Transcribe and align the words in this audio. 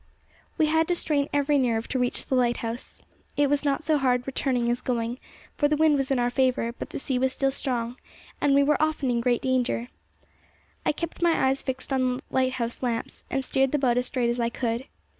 We 0.57 0.65
had 0.65 0.87
to 0.87 0.95
strain 0.95 1.29
every 1.31 1.59
nerve 1.59 1.87
to 1.89 1.99
reach 1.99 2.25
the 2.25 2.33
lighthouse. 2.33 2.97
It 3.37 3.51
was 3.51 3.63
not 3.63 3.83
so 3.83 3.99
hard 3.99 4.25
returning 4.25 4.67
as 4.71 4.81
going, 4.81 5.19
for 5.57 5.67
the 5.67 5.77
wind 5.77 5.95
was 5.95 6.09
in 6.09 6.17
our 6.17 6.31
favour, 6.31 6.71
but 6.71 6.89
the 6.89 6.97
sea 6.97 7.19
was 7.19 7.33
still 7.33 7.51
strong, 7.51 7.97
and 8.41 8.55
we 8.55 8.63
were 8.63 8.81
often 8.81 9.11
in 9.11 9.21
great 9.21 9.43
danger. 9.43 9.89
I 10.87 10.91
kept 10.91 11.21
my 11.21 11.45
eyes 11.47 11.61
fixed 11.61 11.93
on 11.93 12.15
the 12.17 12.23
lighthouse 12.31 12.81
lamps, 12.81 13.23
and 13.29 13.45
steered 13.45 13.71
the 13.73 13.77
boat 13.77 13.95
as 13.95 14.07
straight 14.07 14.31
as 14.31 14.39
I 14.39 14.49
could. 14.49 14.85